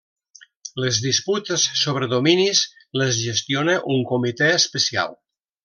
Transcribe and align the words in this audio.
Les 0.83 1.01
disputes 1.05 1.65
sobre 1.81 2.09
dominis 2.15 2.63
les 3.03 3.21
gestiona 3.27 3.77
un 3.99 4.03
comitè 4.15 4.49
especial. 4.63 5.17